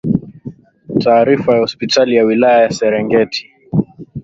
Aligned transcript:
Taarifa 0.99 1.53
ya 1.53 1.59
hospitali 1.61 2.15
ya 2.15 2.23
wilaya 2.25 2.61
ya 2.63 2.71
serengeti 2.71 3.45